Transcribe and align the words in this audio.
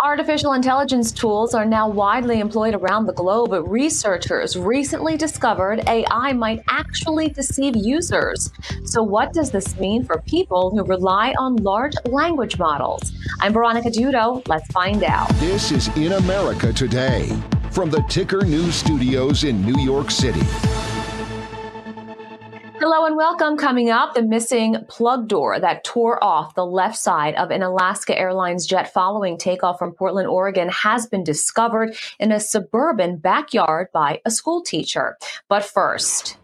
Artificial 0.00 0.52
intelligence 0.52 1.10
tools 1.10 1.54
are 1.54 1.64
now 1.64 1.88
widely 1.88 2.38
employed 2.38 2.72
around 2.74 3.06
the 3.06 3.12
globe, 3.12 3.50
but 3.50 3.64
researchers 3.64 4.56
recently 4.56 5.16
discovered 5.16 5.80
AI 5.88 6.32
might 6.34 6.62
actually 6.68 7.30
deceive 7.30 7.74
users. 7.74 8.52
So, 8.84 9.02
what 9.02 9.32
does 9.32 9.50
this 9.50 9.76
mean 9.76 10.04
for 10.04 10.22
people 10.22 10.70
who 10.70 10.84
rely 10.84 11.34
on 11.36 11.56
large 11.56 11.94
language 12.04 12.60
models? 12.60 13.10
I'm 13.40 13.52
Veronica 13.52 13.90
Dudo. 13.90 14.46
Let's 14.46 14.68
find 14.68 15.02
out. 15.02 15.30
This 15.40 15.72
is 15.72 15.88
In 15.96 16.12
America 16.12 16.72
Today 16.72 17.36
from 17.72 17.90
the 17.90 18.02
Ticker 18.02 18.44
News 18.44 18.76
Studios 18.76 19.42
in 19.42 19.64
New 19.66 19.82
York 19.82 20.12
City. 20.12 20.46
Hello 22.80 23.06
and 23.06 23.16
welcome. 23.16 23.56
Coming 23.56 23.90
up, 23.90 24.14
the 24.14 24.22
missing 24.22 24.76
plug 24.88 25.26
door 25.26 25.58
that 25.58 25.82
tore 25.82 26.22
off 26.22 26.54
the 26.54 26.64
left 26.64 26.96
side 26.96 27.34
of 27.34 27.50
an 27.50 27.60
Alaska 27.60 28.16
Airlines 28.16 28.66
jet 28.66 28.92
following 28.92 29.36
takeoff 29.36 29.80
from 29.80 29.94
Portland, 29.94 30.28
Oregon 30.28 30.68
has 30.68 31.04
been 31.04 31.24
discovered 31.24 31.96
in 32.20 32.30
a 32.30 32.38
suburban 32.38 33.16
backyard 33.16 33.88
by 33.92 34.20
a 34.24 34.30
school 34.30 34.62
teacher. 34.62 35.18
But 35.48 35.64
first, 35.64 36.36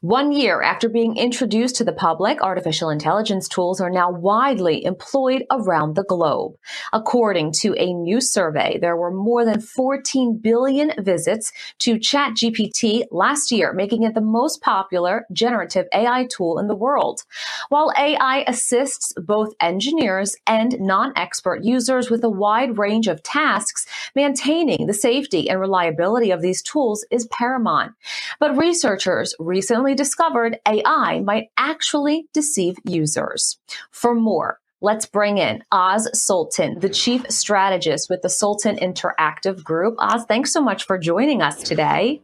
one 0.00 0.32
year 0.32 0.62
after 0.62 0.88
being 0.88 1.16
introduced 1.16 1.76
to 1.76 1.84
the 1.84 1.92
public, 1.92 2.40
artificial 2.40 2.90
intelligence 2.90 3.48
tools 3.48 3.80
are 3.80 3.90
now 3.90 4.10
widely 4.10 4.84
employed 4.84 5.44
around 5.50 5.94
the 5.94 6.04
globe. 6.04 6.54
According 6.92 7.52
to 7.60 7.74
a 7.76 7.92
new 7.92 8.20
survey, 8.20 8.78
there 8.80 8.96
were 8.96 9.10
more 9.10 9.44
than 9.44 9.60
14 9.60 10.38
billion 10.38 10.92
visits 10.98 11.52
to 11.80 11.96
ChatGPT 11.96 13.04
last 13.10 13.50
year, 13.50 13.72
making 13.72 14.04
it 14.04 14.14
the 14.14 14.20
most 14.20 14.62
popular 14.62 15.26
generative 15.32 15.86
AI 15.92 16.26
tool 16.30 16.58
in 16.58 16.68
the 16.68 16.76
world. 16.76 17.22
While 17.68 17.92
AI 17.98 18.44
assists 18.46 19.12
both 19.16 19.54
engineers 19.60 20.36
and 20.46 20.80
non-expert 20.80 21.62
users 21.62 22.10
with 22.10 22.24
a 22.24 22.30
wide 22.30 22.78
range 22.78 23.08
of 23.08 23.22
tasks, 23.22 23.86
maintaining 24.14 24.86
the 24.86 24.94
safety 24.94 25.50
and 25.50 25.60
reliability 25.60 26.30
of 26.30 26.40
these 26.40 26.62
tools 26.62 27.04
is 27.10 27.26
paramount. 27.26 27.92
But 28.40 28.56
researchers 28.56 29.34
recently 29.58 29.92
discovered 29.92 30.56
AI 30.68 31.18
might 31.18 31.48
actually 31.56 32.28
deceive 32.32 32.76
users. 32.84 33.58
For 33.90 34.14
more, 34.14 34.60
Let's 34.80 35.06
bring 35.06 35.38
in 35.38 35.64
Oz 35.72 36.08
Sultan, 36.14 36.78
the 36.78 36.88
chief 36.88 37.28
strategist 37.28 38.08
with 38.08 38.22
the 38.22 38.28
Sultan 38.28 38.76
Interactive 38.76 39.64
Group. 39.64 39.96
Oz, 39.98 40.24
thanks 40.28 40.52
so 40.52 40.60
much 40.60 40.84
for 40.86 40.96
joining 40.96 41.42
us 41.42 41.64
today. 41.64 42.22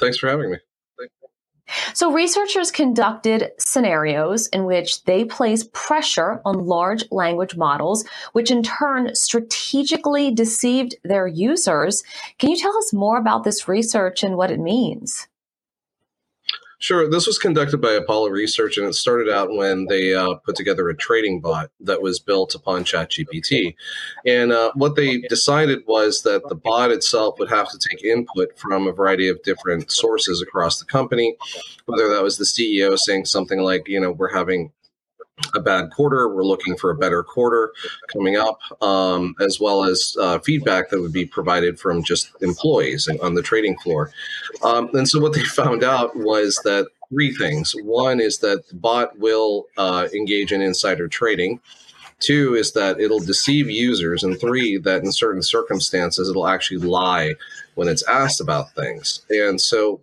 Thanks 0.00 0.16
for 0.16 0.30
having 0.30 0.52
me. 0.52 0.56
So, 1.92 2.10
researchers 2.10 2.70
conducted 2.70 3.50
scenarios 3.58 4.46
in 4.46 4.64
which 4.64 5.04
they 5.04 5.26
place 5.26 5.68
pressure 5.74 6.40
on 6.46 6.64
large 6.64 7.04
language 7.10 7.54
models, 7.54 8.06
which 8.32 8.50
in 8.50 8.62
turn 8.62 9.14
strategically 9.14 10.30
deceived 10.30 10.94
their 11.04 11.26
users. 11.26 12.02
Can 12.38 12.50
you 12.50 12.56
tell 12.56 12.76
us 12.78 12.94
more 12.94 13.18
about 13.18 13.44
this 13.44 13.68
research 13.68 14.22
and 14.22 14.38
what 14.38 14.50
it 14.50 14.58
means? 14.58 15.28
Sure. 16.84 17.08
This 17.08 17.26
was 17.26 17.38
conducted 17.38 17.78
by 17.78 17.92
Apollo 17.92 18.28
Research, 18.28 18.76
and 18.76 18.86
it 18.86 18.92
started 18.92 19.30
out 19.30 19.48
when 19.48 19.86
they 19.86 20.12
uh, 20.12 20.34
put 20.44 20.54
together 20.54 20.86
a 20.90 20.94
trading 20.94 21.40
bot 21.40 21.70
that 21.80 22.02
was 22.02 22.18
built 22.18 22.54
upon 22.54 22.84
ChatGPT. 22.84 23.74
And 24.26 24.52
uh, 24.52 24.70
what 24.74 24.94
they 24.94 25.22
decided 25.22 25.78
was 25.86 26.20
that 26.24 26.46
the 26.50 26.54
bot 26.54 26.90
itself 26.90 27.38
would 27.38 27.48
have 27.48 27.70
to 27.70 27.78
take 27.78 28.04
input 28.04 28.58
from 28.58 28.86
a 28.86 28.92
variety 28.92 29.28
of 29.28 29.42
different 29.44 29.90
sources 29.90 30.42
across 30.42 30.78
the 30.78 30.84
company, 30.84 31.38
whether 31.86 32.06
that 32.10 32.22
was 32.22 32.36
the 32.36 32.44
CEO 32.44 32.98
saying 32.98 33.24
something 33.24 33.60
like, 33.60 33.88
you 33.88 33.98
know, 33.98 34.12
we're 34.12 34.34
having 34.34 34.70
a 35.54 35.60
bad 35.60 35.90
quarter. 35.90 36.28
We're 36.28 36.44
looking 36.44 36.76
for 36.76 36.90
a 36.90 36.94
better 36.94 37.22
quarter 37.22 37.72
coming 38.12 38.36
up, 38.36 38.60
um, 38.82 39.34
as 39.40 39.58
well 39.60 39.84
as 39.84 40.16
uh, 40.20 40.38
feedback 40.40 40.90
that 40.90 41.00
would 41.00 41.12
be 41.12 41.26
provided 41.26 41.78
from 41.78 42.02
just 42.02 42.30
employees 42.40 43.08
on 43.22 43.34
the 43.34 43.42
trading 43.42 43.76
floor. 43.78 44.10
Um, 44.62 44.90
and 44.94 45.08
so, 45.08 45.20
what 45.20 45.32
they 45.32 45.44
found 45.44 45.82
out 45.82 46.16
was 46.16 46.60
that 46.64 46.86
three 47.10 47.34
things. 47.34 47.74
One 47.82 48.20
is 48.20 48.38
that 48.38 48.68
the 48.68 48.76
bot 48.76 49.18
will 49.18 49.66
uh, 49.76 50.08
engage 50.14 50.52
in 50.52 50.62
insider 50.62 51.08
trading. 51.08 51.60
Two 52.20 52.54
is 52.54 52.72
that 52.72 53.00
it'll 53.00 53.18
deceive 53.18 53.68
users. 53.68 54.22
And 54.22 54.40
three, 54.40 54.78
that 54.78 55.02
in 55.02 55.12
certain 55.12 55.42
circumstances, 55.42 56.28
it'll 56.28 56.46
actually 56.46 56.78
lie 56.78 57.34
when 57.74 57.88
it's 57.88 58.04
asked 58.04 58.40
about 58.40 58.72
things. 58.74 59.22
And 59.30 59.60
so, 59.60 60.00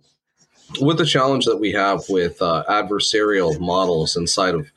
with 0.80 0.98
the 0.98 1.06
challenge 1.06 1.46
that 1.46 1.58
we 1.58 1.72
have 1.72 2.02
with 2.08 2.40
uh, 2.40 2.64
adversarial 2.68 3.58
models 3.60 4.16
inside 4.16 4.54
of 4.54 4.70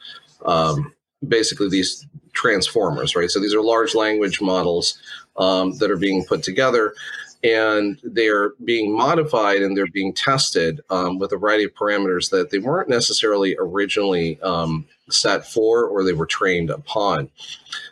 um, 0.46 0.94
basically 1.28 1.70
these 1.70 2.06
transformers, 2.34 3.16
right? 3.16 3.30
So 3.30 3.40
these 3.40 3.54
are 3.54 3.62
large 3.62 3.96
language 3.96 4.42
models 4.42 5.00
um, 5.38 5.78
that 5.78 5.92
are 5.92 5.98
being 5.98 6.26
put 6.26 6.44
together 6.44 6.94
and 7.44 8.00
they're 8.04 8.54
being 8.64 8.96
modified 8.96 9.62
and 9.62 9.78
they're 9.78 9.86
being 9.88 10.14
tested 10.14 10.82
um, 10.90 11.20
with 11.20 11.32
a 11.32 11.38
variety 11.38 11.66
of 11.66 11.74
parameters 11.76 12.32
that 12.32 12.50
they 12.50 12.58
weren't 12.58 12.90
necessarily 12.90 13.56
originally 13.60 14.40
um, 14.42 14.86
set 15.10 15.46
for 15.46 15.86
or 15.86 16.04
they 16.04 16.14
were 16.14 16.26
trained 16.26 16.70
upon. 16.70 17.30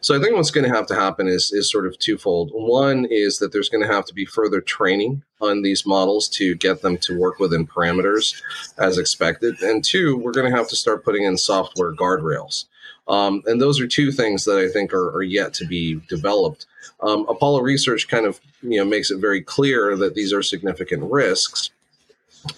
So 0.01 0.16
I 0.16 0.19
think 0.19 0.35
what's 0.35 0.51
going 0.51 0.69
to 0.69 0.75
have 0.75 0.88
to 0.88 0.96
happen 0.96 1.28
is, 1.28 1.51
is 1.51 1.69
sort 1.69 1.85
of 1.85 1.97
twofold. 2.00 2.51
One 2.53 3.06
is 3.06 3.40
that 3.40 3.51
there's 3.51 3.69
going 3.69 3.88
to 3.88 3.94
have 3.94 4.06
to 4.06 4.13
be 4.13 4.25
further 4.25 4.62
training 4.62 5.24
on 5.41 5.62
these 5.62 5.85
models 5.85 6.28
to 6.29 6.56
get 6.56 6.81
them 6.81 6.97
to 7.00 7.19
work 7.19 7.40
within 7.40 7.68
parameters 7.68 8.41
as 8.78 8.97
expected. 8.97 9.62
And 9.62 9.84
two, 9.84 10.18
we're 10.18 10.31
going 10.31 10.50
to 10.50 10.57
have 10.57 10.69
to 10.69 10.75
start 10.75 11.03
putting 11.03 11.24
in 11.24 11.38
software 11.38 11.94
guardrails. 11.94 12.66
Um, 13.07 13.44
and 13.45 13.62
those 13.62 13.80
are 13.81 13.88
two 13.88 14.12
things 14.12 14.45
that 14.45 14.57
I 14.57 14.69
think 14.69 14.94
are, 14.94 15.09
are 15.09 15.24
yet 15.24 15.53
to 15.56 15.66
be 15.66 15.95
developed. 16.07 16.66
Um, 17.01 17.25
Apollo 17.28 17.62
Research 17.62 18.07
kind 18.07 18.25
of 18.25 18.40
you 18.62 18.78
know 18.78 18.85
makes 18.85 19.12
it 19.12 19.19
very 19.19 19.41
clear 19.41 19.95
that 19.97 20.16
these 20.16 20.31
are 20.31 20.41
significant 20.41 21.03
risks, 21.12 21.69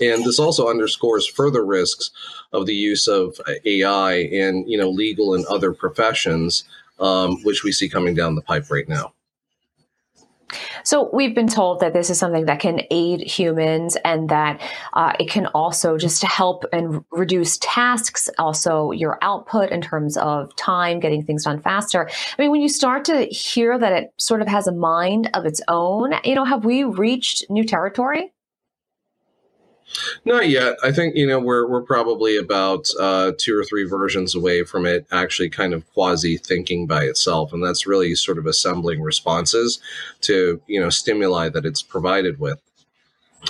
and 0.02 0.24
this 0.24 0.40
also 0.40 0.70
underscores 0.70 1.28
further 1.28 1.66
risks 1.66 2.12
of 2.54 2.66
the 2.66 2.76
use 2.76 3.08
of 3.08 3.40
AI 3.66 4.16
in 4.16 4.68
you 4.68 4.78
know 4.78 4.90
legal 4.90 5.34
and 5.34 5.46
other 5.46 5.74
professions, 5.74 6.64
um, 7.00 7.42
which 7.44 7.64
we 7.64 7.72
see 7.72 7.90
coming 7.90 8.16
down 8.16 8.36
the 8.36 8.42
pipe 8.42 8.70
right 8.72 8.88
now. 8.88 9.14
So 10.84 11.10
we've 11.12 11.34
been 11.34 11.48
told 11.48 11.80
that 11.80 11.94
this 11.94 12.12
is 12.12 12.20
something 12.20 12.46
that 12.46 12.60
can 12.60 12.82
aid 12.92 13.22
humans 13.22 13.98
and 14.06 14.30
that 14.30 14.62
uh, 14.94 15.14
it 15.20 15.30
can 15.30 15.48
also 15.48 15.98
just 15.98 16.24
help 16.24 16.64
and 16.72 17.04
reduce 17.12 17.58
tasks, 17.58 18.30
also 18.38 18.92
your 18.92 19.18
output 19.24 19.72
in 19.72 19.82
terms 19.82 20.16
of 20.18 20.56
time, 20.56 21.00
getting 21.00 21.24
things 21.24 21.46
done 21.46 21.60
faster. 21.60 22.08
I 22.08 22.42
mean, 22.42 22.52
when 22.52 22.62
you 22.62 22.70
start 22.70 23.06
to 23.06 23.26
hear 23.26 23.80
that 23.80 23.94
it 23.94 24.14
sort 24.18 24.42
of 24.42 24.48
has 24.48 24.68
a 24.68 24.72
mind 24.72 25.30
of 25.34 25.46
its 25.46 25.62
own, 25.68 26.14
you 26.24 26.36
know, 26.36 26.46
have 26.46 26.66
we 26.66 26.84
reached 26.84 27.50
new 27.50 27.64
territory? 27.64 28.32
Not 30.26 30.50
yet. 30.50 30.78
I 30.84 30.92
think 30.92 31.16
you 31.16 31.28
know 31.28 31.40
we're 31.40 31.68
we're 31.68 31.82
probably 31.82 32.38
about 32.38 32.88
uh, 33.00 33.32
two 33.38 33.58
or 33.58 33.64
three 33.64 33.86
versions 33.86 34.36
away 34.36 34.64
from 34.64 34.86
it 34.86 35.06
actually 35.12 35.50
kind 35.50 35.74
of 35.74 35.90
quasi 35.94 36.38
thinking 36.38 36.88
by 36.88 37.04
itself, 37.04 37.54
and 37.54 37.64
that's 37.64 37.88
really 37.88 38.16
sort 38.16 38.38
of 38.38 38.46
assembling 38.46 39.02
responses 39.02 39.80
to 40.22 40.62
you 40.68 40.80
know 40.80 40.90
stimuli 40.90 41.50
that 41.50 41.66
it's 41.66 41.82
provided 41.82 42.40
with. 42.40 42.60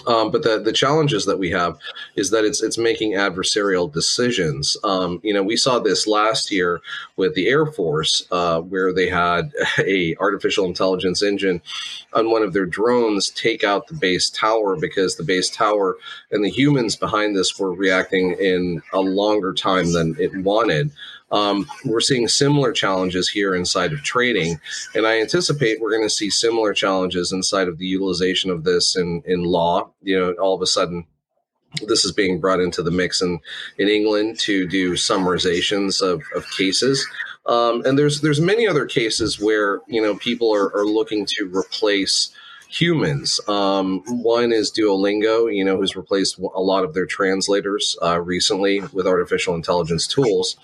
Um, 0.08 0.32
but 0.32 0.44
the 0.44 0.60
the 0.60 0.72
challenges 0.72 1.26
that 1.26 1.40
we 1.40 1.52
have 1.52 1.78
is 2.16 2.30
that 2.32 2.46
it's 2.46 2.62
it's 2.62 2.78
making 2.78 3.14
adversarial 3.14 3.92
decisions. 3.92 4.78
Um, 4.84 5.20
you 5.24 5.34
know, 5.34 5.44
we 5.44 5.58
saw 5.58 5.80
this 5.80 6.08
last 6.08 6.52
year 6.52 6.82
with 7.16 7.36
the 7.36 7.48
Air 7.48 7.66
Force, 7.66 8.26
uh, 8.32 8.62
where 8.62 8.94
they 8.94 9.10
had 9.10 9.52
a 9.80 10.16
artificial 10.18 10.66
intelligence 10.66 11.22
engine 11.22 11.62
on 12.14 12.32
one 12.32 12.44
of 12.44 12.54
their 12.54 12.66
drones 12.66 13.30
take 13.30 13.64
out 13.64 13.88
the 13.88 13.94
base 13.94 14.30
tower 14.30 14.76
because 14.76 15.16
the 15.16 15.24
base 15.24 15.50
tower 15.50 15.98
and 16.32 16.44
the 16.44 16.50
humans 16.50 16.96
behind 16.96 17.36
this 17.36 17.58
were 17.60 17.74
reacting 17.74 18.32
in 18.40 18.82
a 18.94 19.00
longer 19.00 19.54
time 19.54 19.92
than 19.94 20.16
it 20.20 20.36
wanted. 20.38 20.92
Um, 21.32 21.66
we're 21.86 22.02
seeing 22.02 22.28
similar 22.28 22.72
challenges 22.72 23.28
here 23.28 23.56
inside 23.56 23.94
of 23.94 24.04
trading, 24.04 24.60
and 24.94 25.08
I 25.08 25.20
anticipate 25.20 25.82
we're 25.82 25.90
going 25.96 26.04
to 26.04 26.10
see 26.10 26.30
similar 26.30 26.74
challenges 26.74 27.32
inside 27.32 27.68
of 27.68 27.78
the 27.78 27.88
utilization 27.88 28.52
of 28.52 28.64
this 28.64 28.96
in 28.96 29.24
in 29.26 29.44
law. 29.44 29.90
You 30.02 30.20
know, 30.20 30.32
all 30.34 30.56
of 30.56 30.62
a 30.62 30.68
sudden, 30.68 31.06
this 31.88 32.06
is 32.06 32.12
being 32.12 32.40
brought 32.40 32.60
into 32.60 32.84
the 32.84 32.92
mix 32.92 33.22
in, 33.22 33.40
in 33.78 33.88
England 33.88 34.40
to 34.40 34.68
do 34.68 34.94
summarizations 34.94 36.02
of, 36.02 36.22
of 36.36 36.50
cases. 36.52 37.06
Um, 37.48 37.84
and 37.86 37.98
there's 37.98 38.22
there's 38.22 38.42
many 38.42 38.68
other 38.68 38.86
cases 38.86 39.40
where 39.40 39.82
you 39.88 40.02
know 40.02 40.16
people 40.16 40.54
are, 40.54 40.76
are 40.76 40.86
looking 40.86 41.26
to 41.38 41.50
replace 41.54 42.32
humans. 42.68 43.40
Um, 43.48 44.04
one 44.08 44.52
is 44.52 44.72
Duolingo, 44.72 45.54
you 45.54 45.64
know, 45.64 45.78
who's 45.78 45.96
replaced 45.96 46.38
a 46.38 46.62
lot 46.62 46.84
of 46.84 46.94
their 46.94 47.06
translators 47.06 47.98
uh, 48.02 48.20
recently 48.22 48.82
with 48.94 49.08
artificial 49.08 49.56
intelligence 49.56 50.08
tools. 50.08 50.58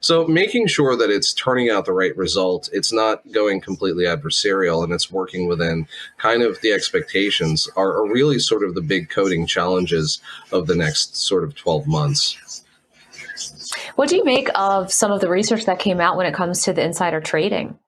So 0.00 0.26
making 0.26 0.66
sure 0.66 0.96
that 0.96 1.10
it's 1.10 1.32
turning 1.32 1.70
out 1.70 1.84
the 1.84 1.92
right 1.92 2.16
result, 2.16 2.68
it's 2.72 2.92
not 2.92 3.30
going 3.32 3.60
completely 3.60 4.04
adversarial 4.04 4.84
and 4.84 4.92
it's 4.92 5.10
working 5.10 5.48
within 5.48 5.88
kind 6.18 6.42
of 6.42 6.60
the 6.60 6.72
expectations 6.72 7.68
are, 7.76 7.92
are 7.96 8.12
really 8.12 8.38
sort 8.38 8.62
of 8.62 8.74
the 8.74 8.82
big 8.82 9.08
coding 9.08 9.46
challenges 9.46 10.20
of 10.52 10.66
the 10.66 10.74
next 10.74 11.16
sort 11.16 11.44
of 11.44 11.54
12 11.54 11.86
months. 11.86 12.62
What 13.96 14.08
do 14.08 14.16
you 14.16 14.24
make 14.24 14.48
of 14.54 14.92
some 14.92 15.10
of 15.10 15.20
the 15.20 15.28
research 15.28 15.64
that 15.64 15.78
came 15.78 16.00
out 16.00 16.16
when 16.16 16.26
it 16.26 16.34
comes 16.34 16.62
to 16.64 16.72
the 16.72 16.84
insider 16.84 17.20
trading? 17.20 17.78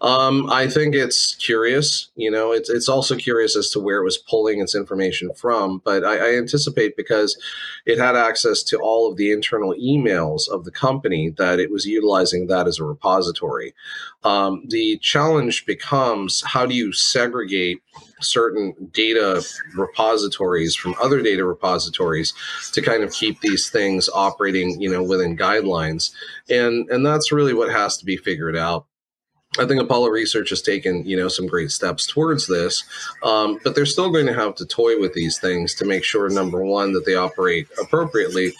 Um, 0.00 0.48
I 0.48 0.68
think 0.68 0.94
it's 0.94 1.34
curious. 1.34 2.10
You 2.14 2.30
know, 2.30 2.52
it's 2.52 2.70
it's 2.70 2.88
also 2.88 3.16
curious 3.16 3.56
as 3.56 3.70
to 3.70 3.80
where 3.80 4.00
it 4.00 4.04
was 4.04 4.16
pulling 4.16 4.60
its 4.60 4.76
information 4.76 5.32
from. 5.34 5.82
But 5.84 6.04
I, 6.04 6.18
I, 6.18 6.36
anticipate 6.36 6.96
because 6.96 7.36
it 7.84 7.98
had 7.98 8.14
access 8.14 8.62
to 8.64 8.78
all 8.78 9.10
of 9.10 9.16
the 9.16 9.32
internal 9.32 9.74
emails 9.74 10.48
of 10.48 10.64
the 10.64 10.70
company 10.70 11.30
that 11.38 11.58
it 11.58 11.72
was 11.72 11.84
utilizing 11.84 12.46
that 12.46 12.68
as 12.68 12.78
a 12.78 12.84
repository. 12.84 13.74
Um, 14.22 14.62
the 14.68 14.98
challenge 14.98 15.66
becomes 15.66 16.44
how 16.46 16.64
do 16.64 16.76
you 16.76 16.92
segregate 16.92 17.82
certain 18.20 18.74
data 18.92 19.44
repositories 19.76 20.76
from 20.76 20.94
other 21.02 21.22
data 21.22 21.44
repositories 21.44 22.34
to 22.72 22.82
kind 22.82 23.02
of 23.02 23.12
keep 23.12 23.40
these 23.40 23.68
things 23.68 24.08
operating, 24.14 24.80
you 24.80 24.90
know, 24.90 25.02
within 25.02 25.36
guidelines, 25.36 26.12
and 26.48 26.88
and 26.88 27.04
that's 27.04 27.32
really 27.32 27.54
what 27.54 27.72
has 27.72 27.96
to 27.96 28.04
be 28.04 28.16
figured 28.16 28.56
out. 28.56 28.86
I 29.58 29.66
think 29.66 29.82
Apollo 29.82 30.08
Research 30.08 30.50
has 30.50 30.62
taken, 30.62 31.04
you 31.04 31.16
know, 31.16 31.28
some 31.28 31.46
great 31.46 31.70
steps 31.70 32.06
towards 32.06 32.46
this, 32.46 32.84
um, 33.22 33.58
but 33.64 33.74
they're 33.74 33.86
still 33.86 34.10
going 34.10 34.26
to 34.26 34.34
have 34.34 34.54
to 34.56 34.66
toy 34.66 34.98
with 34.98 35.14
these 35.14 35.38
things 35.38 35.74
to 35.76 35.84
make 35.84 36.04
sure, 36.04 36.28
number 36.28 36.64
one, 36.64 36.92
that 36.92 37.04
they 37.04 37.14
operate 37.14 37.66
appropriately, 37.80 38.52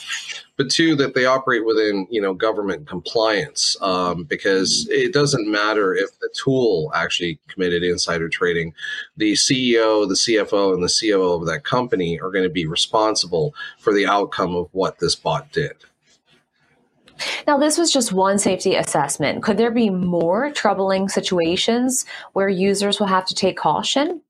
but 0.56 0.70
two, 0.70 0.96
that 0.96 1.14
they 1.14 1.24
operate 1.24 1.64
within, 1.64 2.06
you 2.10 2.20
know, 2.20 2.34
government 2.34 2.88
compliance, 2.88 3.76
um, 3.80 4.24
because 4.24 4.88
it 4.90 5.12
doesn't 5.12 5.50
matter 5.50 5.94
if 5.94 6.18
the 6.18 6.28
tool 6.34 6.90
actually 6.94 7.38
committed 7.48 7.84
insider 7.84 8.28
trading. 8.28 8.74
The 9.16 9.34
CEO, 9.34 10.08
the 10.08 10.14
CFO, 10.14 10.74
and 10.74 10.82
the 10.82 10.94
COO 11.00 11.34
of 11.34 11.46
that 11.46 11.64
company 11.64 12.20
are 12.20 12.30
going 12.30 12.44
to 12.44 12.50
be 12.50 12.66
responsible 12.66 13.54
for 13.78 13.92
the 13.94 14.06
outcome 14.06 14.56
of 14.56 14.68
what 14.72 14.98
this 14.98 15.14
bot 15.14 15.52
did. 15.52 15.76
Now, 17.46 17.58
this 17.58 17.78
was 17.78 17.92
just 17.92 18.12
one 18.12 18.38
safety 18.38 18.74
assessment. 18.74 19.42
Could 19.42 19.56
there 19.56 19.70
be 19.70 19.90
more 19.90 20.50
troubling 20.50 21.08
situations 21.08 22.04
where 22.32 22.48
users 22.48 23.00
will 23.00 23.06
have 23.06 23.26
to 23.26 23.34
take 23.34 23.56
caution? 23.56 24.22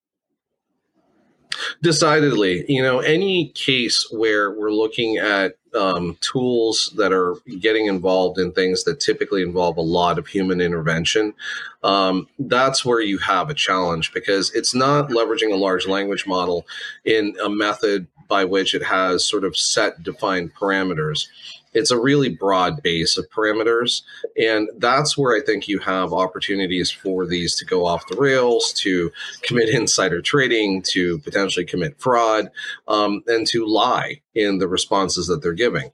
Decidedly, 1.83 2.65
you 2.69 2.83
know, 2.83 3.01
any 3.01 3.49
case 3.49 4.07
where 4.13 4.53
we're 4.53 4.71
looking 4.71 5.17
at 5.17 5.55
um, 5.75 6.17
tools 6.21 6.93
that 6.97 7.13
are 7.13 7.35
getting 7.61 7.87
involved 7.87 8.39
in 8.39 8.53
things 8.53 8.85
that 8.85 9.01
typically 9.01 9.43
involve 9.43 9.77
a 9.77 9.83
lot 9.83 10.19
of 10.19 10.27
human 10.27 10.61
intervention, 10.61 11.35
um, 11.83 12.29
that's 12.39 12.85
where 12.85 13.01
you 13.01 13.19
have 13.19 13.51
a 13.51 13.55
challenge 13.55 14.13
because 14.13 14.55
it's 14.55 14.75
not 14.75 15.09
leveraging 15.09 15.53
a 15.53 15.57
large 15.57 15.87
language 15.87 16.27
model 16.27 16.67
in 17.05 17.35
a 17.43 17.49
method 17.49 18.07
by 18.29 18.45
which 18.45 18.75
it 18.75 18.83
has 18.83 19.25
sort 19.25 19.45
of 19.45 19.57
set 19.57 20.03
defined 20.03 20.55
parameters 20.55 21.27
it's 21.75 21.91
a 21.91 22.01
really 22.01 22.29
broad 22.29 22.83
base 22.83 23.17
of 23.17 23.29
parameters. 23.31 24.03
And 24.37 24.69
that's 24.79 25.17
where 25.17 25.37
I 25.37 25.45
think 25.45 25.69
you 25.69 25.79
have 25.81 26.13
opportunities 26.13 26.91
for 26.91 27.27
these 27.27 27.55
to 27.57 27.65
go 27.65 27.87
off 27.87 28.09
the 28.09 28.17
rails, 28.17 28.73
to 28.75 29.13
commit 29.43 29.69
insider 29.69 30.21
trading, 30.21 30.83
to 30.89 31.19
potentially 31.21 31.65
commit 31.65 31.99
fraud, 32.01 32.51
um, 32.87 33.23
and 33.27 33.47
to 33.49 33.67
lie 33.67 34.21
in 34.35 34.59
the 34.59 34.69
responses 34.69 35.27
that 35.27 35.43
they're 35.43 35.53
giving. 35.53 35.91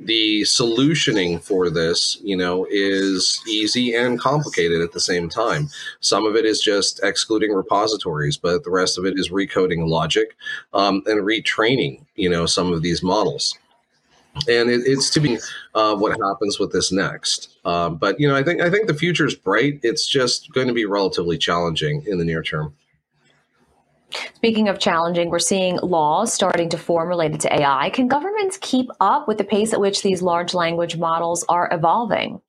The 0.00 0.42
solutioning 0.42 1.40
for 1.40 1.70
this, 1.70 2.18
you 2.22 2.36
know, 2.36 2.66
is 2.68 3.40
easy 3.46 3.94
and 3.94 4.18
complicated 4.18 4.80
at 4.80 4.92
the 4.92 4.98
same 4.98 5.28
time. 5.28 5.68
Some 6.00 6.26
of 6.26 6.34
it 6.34 6.44
is 6.44 6.60
just 6.60 7.00
excluding 7.04 7.52
repositories, 7.52 8.36
but 8.36 8.64
the 8.64 8.70
rest 8.70 8.98
of 8.98 9.04
it 9.04 9.16
is 9.16 9.30
recoding 9.30 9.86
logic 9.86 10.34
um, 10.72 11.02
and 11.06 11.20
retraining, 11.20 12.04
you 12.16 12.28
know, 12.28 12.46
some 12.46 12.72
of 12.72 12.82
these 12.82 13.02
models 13.02 13.56
and 14.48 14.70
it, 14.70 14.82
it's 14.86 15.10
to 15.10 15.20
be 15.20 15.38
uh, 15.74 15.96
what 15.96 16.18
happens 16.20 16.58
with 16.58 16.72
this 16.72 16.92
next. 16.92 17.56
Um, 17.64 17.96
but 17.96 18.18
you 18.18 18.28
know, 18.28 18.36
I 18.36 18.42
think 18.42 18.60
I 18.60 18.70
think 18.70 18.86
the 18.86 18.94
future 18.94 19.26
is 19.26 19.34
bright. 19.34 19.80
It's 19.82 20.06
just 20.06 20.52
going 20.52 20.68
to 20.68 20.74
be 20.74 20.84
relatively 20.84 21.38
challenging 21.38 22.04
in 22.06 22.18
the 22.18 22.24
near 22.24 22.42
term. 22.42 22.74
Speaking 24.34 24.68
of 24.68 24.78
challenging, 24.78 25.30
we're 25.30 25.38
seeing 25.38 25.76
laws 25.76 26.32
starting 26.32 26.68
to 26.70 26.78
form 26.78 27.08
related 27.08 27.40
to 27.40 27.60
AI. 27.60 27.90
Can 27.90 28.08
governments 28.08 28.58
keep 28.60 28.88
up 29.00 29.26
with 29.26 29.38
the 29.38 29.44
pace 29.44 29.72
at 29.72 29.80
which 29.80 30.02
these 30.02 30.20
large 30.20 30.52
language 30.52 30.98
models 30.98 31.44
are 31.48 31.68
evolving? 31.72 32.40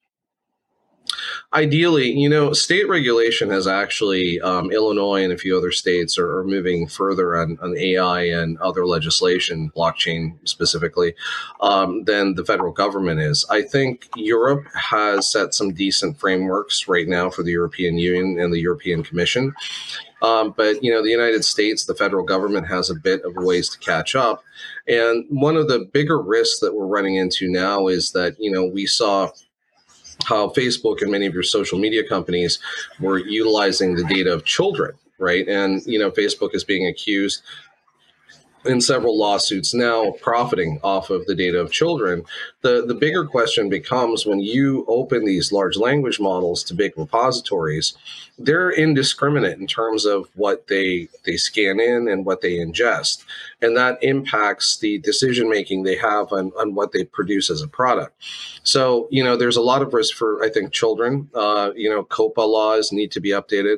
Ideally, 1.54 2.12
you 2.12 2.28
know, 2.28 2.54
state 2.54 2.88
regulation 2.90 3.50
has 3.50 3.68
actually, 3.68 4.42
um, 4.42 4.72
Illinois 4.72 5.24
and 5.24 5.32
a 5.32 5.38
few 5.38 5.58
other 5.58 5.72
states 5.72 6.18
are, 6.18 6.40
are 6.40 6.44
moving 6.44 6.88
further 6.88 7.36
on, 7.38 7.58
on, 7.62 7.78
AI 7.78 8.24
and 8.24 8.58
other 8.60 8.86
legislation, 8.86 9.72
blockchain 9.76 10.38
specifically, 10.48 11.14
um, 11.62 12.04
than 12.06 12.36
the 12.36 12.46
federal 12.46 12.72
government 12.72 13.20
is. 13.20 13.46
I 13.50 13.62
think 13.62 14.10
Europe 14.16 14.66
has 14.74 15.30
set 15.30 15.54
some 15.54 15.74
decent 15.74 16.20
frameworks 16.20 16.88
right 16.88 17.08
now 17.08 17.30
for 17.30 17.44
the 17.44 17.52
European 17.52 17.98
Union 17.98 18.40
and 18.40 18.54
the 18.54 18.62
European 18.62 19.04
Commission. 19.04 19.54
Um, 20.24 20.54
but 20.56 20.82
you 20.82 20.90
know, 20.90 21.04
the 21.04 21.10
United 21.10 21.44
States, 21.44 21.84
the 21.84 21.96
federal 21.96 22.24
government 22.24 22.68
has 22.68 22.90
a 22.90 22.96
bit 22.96 23.22
of 23.24 23.36
ways 23.36 23.70
to 23.70 23.80
catch 23.80 24.16
up. 24.16 24.42
And 24.88 25.26
one 25.30 25.58
of 25.58 25.68
the 25.68 25.90
bigger 25.92 26.20
risks 26.20 26.60
that 26.62 26.74
we're 26.74 26.88
running 26.88 27.16
into 27.16 27.52
now 27.52 27.88
is 27.88 28.12
that 28.12 28.38
you 28.40 28.50
know 28.50 28.66
we 28.66 28.86
saw 28.86 29.30
how 30.26 30.50
Facebook 30.50 31.02
and 31.02 31.12
many 31.12 31.26
of 31.26 31.34
your 31.34 31.44
social 31.44 31.80
media 31.80 32.08
companies 32.08 32.60
were 33.00 33.18
utilizing 33.18 33.96
the 33.96 34.04
data 34.04 34.34
of 34.34 34.46
children, 34.46 34.94
right? 35.20 35.48
And 35.48 35.82
you 35.86 36.00
know, 36.00 36.12
Facebook 36.12 36.54
is 36.54 36.64
being 36.64 36.88
accused 36.88 37.42
in 38.66 38.82
several 38.82 39.18
lawsuits 39.18 39.74
now 39.74 40.12
profiting 40.22 40.80
off 40.84 41.10
of 41.10 41.26
the 41.26 41.36
data 41.36 41.60
of 41.60 41.72
children. 41.72 42.24
The 42.62 42.86
the 42.86 42.94
bigger 42.94 43.26
question 43.26 43.70
becomes 43.70 44.26
when 44.26 44.40
you 44.40 44.86
open 44.88 45.26
these 45.26 45.52
large 45.52 45.78
language 45.78 46.20
models 46.20 46.64
to 46.66 46.74
big 46.74 46.94
repositories, 46.98 47.96
they're 48.38 48.70
indiscriminate 48.70 49.60
in 49.60 49.68
terms 49.68 50.06
of 50.06 50.30
what 50.36 50.68
they 50.68 51.10
they 51.26 51.38
scan 51.38 51.80
in 51.80 52.08
and 52.08 52.26
what 52.26 52.42
they 52.42 52.54
ingest. 52.54 53.24
And 53.62 53.78
that 53.78 53.98
impacts 54.02 54.78
the 54.78 54.98
decision 55.00 55.50
making 55.50 55.84
they 55.84 55.96
have 55.98 56.32
on, 56.32 56.52
on 56.58 56.76
what 56.76 56.92
they 56.92 57.06
produce 57.06 57.50
as 57.50 57.62
a 57.62 57.68
product. 57.68 58.16
So, 58.64 59.08
you 59.10 59.24
know, 59.24 59.38
there's 59.38 59.58
a 59.58 59.62
lot 59.62 59.82
of 59.82 59.94
risk 59.94 60.16
for 60.16 60.44
I 60.44 60.50
think 60.50 60.72
children. 60.72 61.30
Uh, 61.34 61.72
you 61.76 61.90
know, 61.90 62.04
COPPA 62.04 62.48
laws 62.48 62.92
need 62.92 63.12
to 63.12 63.20
be 63.20 63.30
updated. 63.30 63.78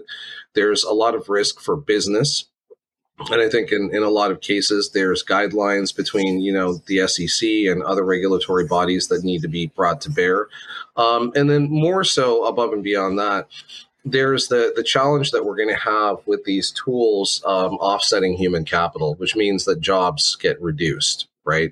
There's 0.53 0.83
a 0.83 0.93
lot 0.93 1.15
of 1.15 1.29
risk 1.29 1.59
for 1.59 1.75
business 1.75 2.45
and 3.17 3.41
I 3.41 3.50
think 3.50 3.71
in, 3.71 3.89
in 3.94 4.03
a 4.03 4.09
lot 4.09 4.31
of 4.31 4.41
cases, 4.41 4.91
there's 4.94 5.23
guidelines 5.23 5.95
between, 5.95 6.41
you 6.41 6.51
know, 6.51 6.81
the 6.88 7.07
SEC 7.07 7.47
and 7.47 7.81
other 7.83 8.03
regulatory 8.03 8.65
bodies 8.65 9.07
that 9.07 9.23
need 9.23 9.41
to 9.41 9.47
be 9.47 9.67
brought 9.67 10.01
to 10.01 10.09
bear. 10.09 10.47
Um, 10.97 11.31
and 11.35 11.49
then 11.49 11.69
more 11.69 12.04
so 12.04 12.45
above 12.45 12.73
and 12.73 12.83
beyond 12.83 13.18
that, 13.19 13.47
there's 14.04 14.49
the, 14.49 14.73
the 14.75 14.83
challenge 14.83 15.31
that 15.31 15.45
we're 15.45 15.56
going 15.56 15.69
to 15.69 15.75
have 15.75 16.18
with 16.25 16.44
these 16.44 16.71
tools 16.71 17.42
um, 17.45 17.75
offsetting 17.75 18.37
human 18.37 18.66
capital, 18.66 19.16
which 19.16 19.35
means 19.35 19.66
that 19.66 19.80
jobs 19.80 20.35
get 20.35 20.61
reduced, 20.61 21.28
right? 21.45 21.71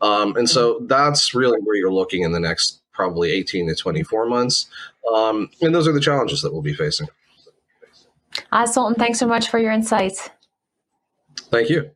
Um, 0.00 0.36
and 0.36 0.48
so 0.48 0.74
mm-hmm. 0.74 0.86
that's 0.86 1.34
really 1.34 1.58
where 1.60 1.76
you're 1.76 1.92
looking 1.92 2.22
in 2.22 2.32
the 2.32 2.40
next 2.40 2.80
probably 2.92 3.32
18 3.32 3.68
to 3.68 3.74
24 3.74 4.26
months. 4.26 4.66
Um, 5.12 5.50
and 5.60 5.74
those 5.74 5.88
are 5.88 5.92
the 5.92 6.00
challenges 6.00 6.40
that 6.42 6.52
we'll 6.52 6.62
be 6.62 6.72
facing. 6.72 7.08
Uh, 8.52 8.66
Sultan, 8.66 8.94
thanks 8.94 9.18
so 9.18 9.26
much 9.26 9.48
for 9.48 9.58
your 9.58 9.72
insights. 9.72 10.30
Thank 11.50 11.70
you. 11.70 11.90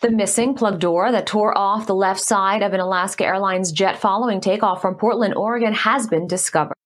The 0.00 0.10
missing 0.10 0.54
plug 0.54 0.78
door 0.78 1.10
that 1.10 1.26
tore 1.26 1.56
off 1.58 1.88
the 1.88 1.94
left 1.94 2.20
side 2.20 2.62
of 2.62 2.72
an 2.72 2.80
Alaska 2.80 3.24
Airlines 3.24 3.72
jet 3.72 3.98
following 3.98 4.40
takeoff 4.40 4.80
from 4.80 4.94
Portland, 4.94 5.34
Oregon 5.34 5.72
has 5.72 6.06
been 6.06 6.28
discovered. 6.28 6.76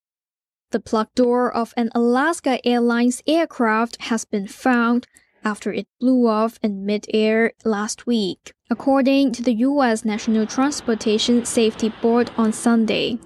The 0.71 0.81
plug 0.81 1.09
door 1.15 1.55
of 1.55 1.75
an 1.77 1.91
Alaska 1.95 2.67
Airlines 2.67 3.23
aircraft 3.27 4.01
has 4.05 4.25
been 4.25 4.49
found 4.49 5.07
after 5.45 5.73
it 5.73 5.87
blew 6.01 6.27
off 6.27 6.59
in 6.63 6.87
midair 6.87 7.53
last 7.65 8.07
week, 8.07 8.55
according 8.71 9.33
to 9.33 9.43
the 9.43 9.55
U.S. 9.55 10.05
National 10.05 10.47
Transportation 10.47 11.45
Safety 11.45 11.91
Board 12.01 12.31
on 12.39 12.53
Sunday. 12.55 13.19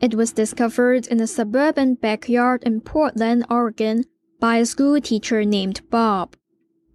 It 0.00 0.14
was 0.14 0.32
discovered 0.32 1.08
in 1.08 1.20
a 1.20 1.26
suburban 1.26 1.94
backyard 1.94 2.62
in 2.62 2.80
Portland, 2.80 3.46
Oregon, 3.50 4.04
by 4.42 4.56
a 4.56 4.66
school 4.66 5.00
teacher 5.00 5.44
named 5.44 5.88
Bob. 5.88 6.34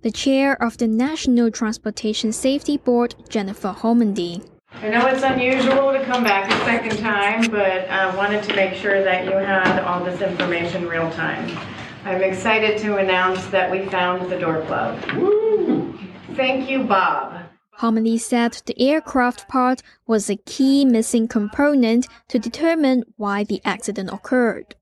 The 0.01 0.11
chair 0.11 0.61
of 0.61 0.77
the 0.77 0.85
National 0.85 1.49
Transportation 1.49 2.33
Safety 2.33 2.75
Board, 2.75 3.15
Jennifer 3.29 3.69
Homendy. 3.69 4.45
I 4.73 4.89
know 4.89 5.07
it's 5.07 5.23
unusual 5.23 5.93
to 5.93 6.03
come 6.03 6.25
back 6.25 6.51
a 6.51 6.65
second 6.65 6.97
time, 6.97 7.49
but 7.49 7.89
I 7.89 8.13
wanted 8.17 8.43
to 8.43 8.53
make 8.53 8.73
sure 8.73 9.01
that 9.01 9.23
you 9.23 9.31
had 9.31 9.79
all 9.79 10.03
this 10.03 10.19
information 10.19 10.89
real 10.89 11.09
time. 11.11 11.57
I'm 12.03 12.21
excited 12.21 12.79
to 12.79 12.97
announce 12.97 13.45
that 13.45 13.71
we 13.71 13.85
found 13.85 14.29
the 14.29 14.37
door 14.37 14.59
plug. 14.65 15.13
Woo! 15.13 15.97
Thank 16.33 16.69
you, 16.69 16.83
Bob. 16.83 17.43
Homendy 17.79 18.19
said 18.19 18.61
the 18.65 18.77
aircraft 18.77 19.47
part 19.47 19.81
was 20.05 20.29
a 20.29 20.35
key 20.35 20.83
missing 20.83 21.29
component 21.29 22.09
to 22.27 22.39
determine 22.39 23.05
why 23.15 23.45
the 23.45 23.61
accident 23.63 24.09
occurred. 24.11 24.75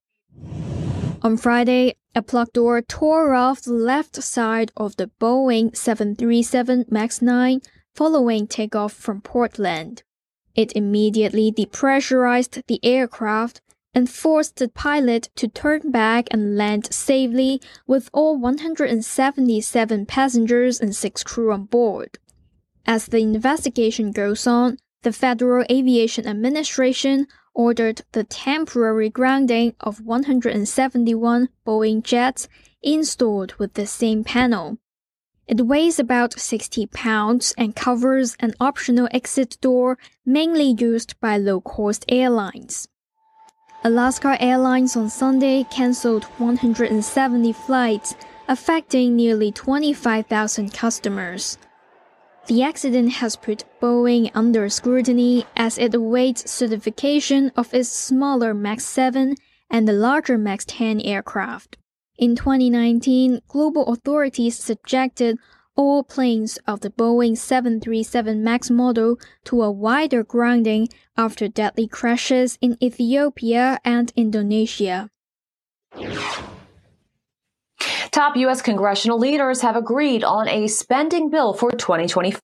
On 1.25 1.37
Friday, 1.37 1.95
a 2.13 2.21
plug 2.21 2.53
door 2.53 2.83
tore 2.83 3.33
off 3.33 3.63
the 3.63 3.73
left 3.73 4.21
side 4.21 4.71
of 4.77 4.95
the 4.97 5.09
Boeing 5.19 5.75
737 5.75 6.85
MAX 6.87 7.19
9 7.19 7.61
following 7.95 8.45
takeoff 8.45 8.93
from 8.93 9.21
Portland. 9.21 10.03
It 10.53 10.73
immediately 10.75 11.51
depressurized 11.51 12.61
the 12.67 12.79
aircraft 12.83 13.59
and 13.95 14.07
forced 14.07 14.57
the 14.57 14.67
pilot 14.67 15.29
to 15.37 15.47
turn 15.47 15.89
back 15.89 16.27
and 16.29 16.55
land 16.55 16.93
safely 16.93 17.59
with 17.87 18.07
all 18.13 18.37
177 18.37 20.05
passengers 20.05 20.79
and 20.79 20.95
six 20.95 21.23
crew 21.23 21.51
on 21.51 21.63
board. 21.63 22.19
As 22.85 23.07
the 23.07 23.21
investigation 23.21 24.11
goes 24.11 24.45
on, 24.45 24.77
the 25.01 25.11
Federal 25.11 25.65
Aviation 25.71 26.27
Administration 26.27 27.25
ordered 27.55 28.03
the 28.11 28.23
temporary 28.23 29.09
grounding 29.09 29.73
of 29.79 30.01
171 30.01 31.49
Boeing 31.65 32.03
jets 32.03 32.47
installed 32.83 33.53
with 33.53 33.73
the 33.73 33.87
same 33.87 34.23
panel. 34.23 34.77
It 35.47 35.61
weighs 35.61 35.99
about 35.99 36.39
60 36.39 36.87
pounds 36.87 37.53
and 37.57 37.75
covers 37.75 38.35
an 38.39 38.53
optional 38.59 39.07
exit 39.11 39.57
door 39.61 39.97
mainly 40.25 40.75
used 40.77 41.19
by 41.19 41.37
low 41.37 41.61
cost 41.61 42.05
airlines. 42.09 42.87
Alaska 43.83 44.35
Airlines 44.41 44.95
on 44.95 45.11
Sunday 45.11 45.63
canceled 45.69 46.23
170 46.39 47.53
flights, 47.53 48.15
affecting 48.47 49.15
nearly 49.15 49.51
25,000 49.51 50.73
customers. 50.73 51.59
The 52.47 52.61
accident 52.61 53.13
has 53.13 53.35
put 53.35 53.63
Boeing 53.81 54.29
under 54.35 54.69
scrutiny 54.69 55.45
as 55.55 55.79
it 55.79 55.95
awaits 55.95 56.51
certification 56.51 57.51
of 57.57 57.73
its 57.73 57.89
smaller 57.89 58.53
MAX 58.53 58.85
7 58.85 59.35
and 59.71 59.87
the 59.87 59.93
larger 59.93 60.37
MAX 60.37 60.63
10 60.65 61.01
aircraft. 61.01 61.77
In 62.19 62.35
2019, 62.35 63.41
global 63.47 63.87
authorities 63.87 64.59
subjected 64.59 65.39
all 65.75 66.03
planes 66.03 66.59
of 66.67 66.81
the 66.81 66.91
Boeing 66.91 67.35
737 67.35 68.43
MAX 68.43 68.69
model 68.69 69.17
to 69.45 69.63
a 69.63 69.71
wider 69.71 70.23
grounding 70.23 70.87
after 71.17 71.47
deadly 71.47 71.87
crashes 71.87 72.59
in 72.61 72.77
Ethiopia 72.81 73.79
and 73.83 74.13
Indonesia. 74.15 75.09
Top 78.15 78.37
U.S. 78.37 78.61
congressional 78.61 79.19
leaders 79.19 79.59
have 79.59 79.75
agreed 79.75 80.23
on 80.23 80.47
a 80.47 80.67
spending 80.67 81.29
bill 81.29 81.53
for 81.53 81.69
2024. 81.71 82.39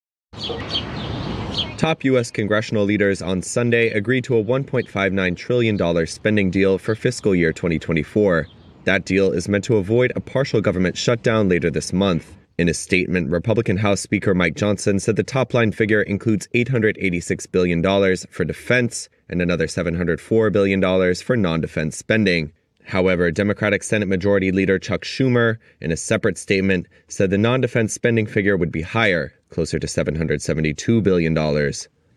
Top 1.78 2.04
U.S. 2.04 2.30
congressional 2.30 2.84
leaders 2.84 3.22
on 3.22 3.42
Sunday 3.42 3.90
agreed 3.92 4.26
to 4.26 4.36
a 4.36 4.44
$1.59 4.44 5.38
trillion 5.38 6.08
spending 6.08 6.52
deal 6.52 6.78
for 6.78 6.94
fiscal 6.94 7.34
year 7.34 7.54
2024. 7.54 8.48
That 8.84 9.06
deal 9.06 9.32
is 9.32 9.48
meant 9.48 9.64
to 9.64 9.78
avoid 9.78 10.12
a 10.18 10.20
partial 10.20 10.60
government 10.60 10.98
shutdown 10.98 11.48
later 11.48 11.72
this 11.72 11.94
month. 11.94 12.36
In 12.58 12.68
a 12.68 12.74
statement, 12.74 13.32
Republican 13.32 13.78
House 13.78 14.02
Speaker 14.02 14.36
Mike 14.36 14.56
Johnson 14.56 15.00
said 15.00 15.16
the 15.16 15.24
top 15.24 15.54
line 15.54 15.72
figure 15.72 16.02
includes 16.02 16.50
$886 16.54 17.50
billion 17.50 18.18
for 18.30 18.44
defense 18.44 19.08
and 19.30 19.42
another 19.42 19.68
$704 19.68 20.52
billion 20.52 21.16
for 21.16 21.38
non 21.38 21.62
defense 21.62 21.96
spending. 21.96 22.52
However, 22.86 23.32
Democratic 23.32 23.84
Senate 23.84 24.08
Majority 24.08 24.52
Leader 24.52 24.80
Chuck 24.80 25.04
Schumer, 25.04 25.58
in 25.80 25.92
a 25.92 25.98
separate 25.98 26.38
statement, 26.38 26.88
said 27.08 27.30
the 27.30 27.38
non 27.38 27.62
defense 27.62 27.94
spending 27.94 28.26
figure 28.26 28.58
would 28.58 28.72
be 28.72 28.82
higher, 28.82 29.34
closer 29.50 29.80
to 29.80 29.88
$772 29.88 31.04
billion. 31.04 31.34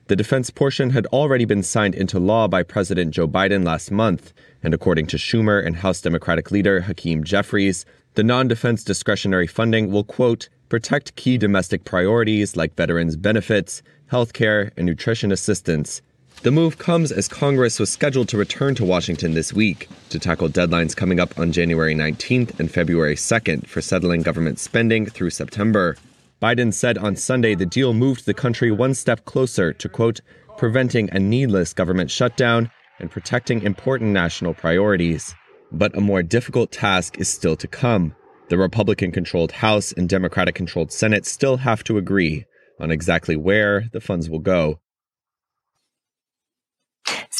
The 0.06 0.16
defense 0.16 0.50
portion 0.50 0.90
had 0.90 1.06
already 1.06 1.44
been 1.44 1.62
signed 1.62 1.94
into 1.94 2.18
law 2.18 2.46
by 2.46 2.62
President 2.62 3.12
Joe 3.12 3.26
Biden 3.26 3.64
last 3.64 3.90
month, 3.90 4.34
and 4.62 4.74
according 4.74 5.06
to 5.08 5.16
Schumer 5.16 5.64
and 5.64 5.76
House 5.76 6.00
Democratic 6.00 6.50
leader 6.50 6.82
Hakeem 6.82 7.24
Jeffries, 7.24 7.86
the 8.14 8.22
non 8.22 8.46
defense 8.46 8.84
discretionary 8.84 9.46
funding 9.46 9.90
will, 9.90 10.04
quote, 10.04 10.48
protect 10.68 11.16
key 11.16 11.38
domestic 11.38 11.84
priorities 11.84 12.56
like 12.56 12.76
veterans' 12.76 13.16
benefits, 13.16 13.82
healthcare, 14.10 14.70
and 14.76 14.86
nutrition 14.86 15.32
assistance. 15.32 16.02
The 16.44 16.50
move 16.50 16.76
comes 16.76 17.10
as 17.10 17.26
Congress 17.26 17.80
was 17.80 17.88
scheduled 17.88 18.28
to 18.28 18.36
return 18.36 18.74
to 18.74 18.84
Washington 18.84 19.32
this 19.32 19.54
week 19.54 19.88
to 20.10 20.18
tackle 20.18 20.50
deadlines 20.50 20.94
coming 20.94 21.18
up 21.18 21.38
on 21.38 21.52
January 21.52 21.94
19th 21.94 22.60
and 22.60 22.70
February 22.70 23.14
2nd 23.14 23.66
for 23.66 23.80
settling 23.80 24.20
government 24.20 24.58
spending 24.58 25.06
through 25.06 25.30
September. 25.30 25.96
Biden 26.42 26.74
said 26.74 26.98
on 26.98 27.16
Sunday 27.16 27.54
the 27.54 27.64
deal 27.64 27.94
moved 27.94 28.26
the 28.26 28.34
country 28.34 28.70
one 28.70 28.92
step 28.92 29.24
closer 29.24 29.72
to, 29.72 29.88
quote, 29.88 30.20
preventing 30.58 31.08
a 31.12 31.18
needless 31.18 31.72
government 31.72 32.10
shutdown 32.10 32.70
and 32.98 33.10
protecting 33.10 33.62
important 33.62 34.10
national 34.10 34.52
priorities. 34.52 35.34
But 35.72 35.96
a 35.96 36.02
more 36.02 36.22
difficult 36.22 36.70
task 36.70 37.16
is 37.18 37.30
still 37.30 37.56
to 37.56 37.66
come. 37.66 38.14
The 38.50 38.58
Republican 38.58 39.12
controlled 39.12 39.50
House 39.50 39.92
and 39.92 40.10
Democratic 40.10 40.54
controlled 40.54 40.92
Senate 40.92 41.24
still 41.24 41.56
have 41.56 41.82
to 41.84 41.96
agree 41.96 42.44
on 42.78 42.90
exactly 42.90 43.34
where 43.34 43.88
the 43.94 44.00
funds 44.02 44.28
will 44.28 44.40
go. 44.40 44.78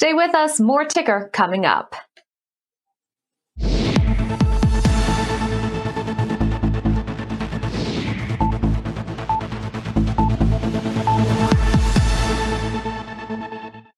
Stay 0.05 0.13
with 0.13 0.35
us, 0.35 0.61
more 0.61 0.85
ticker 0.85 1.31
coming 1.33 1.65
up. 1.65 1.95